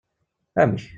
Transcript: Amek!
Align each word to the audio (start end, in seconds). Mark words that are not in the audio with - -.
Amek! 0.55 0.89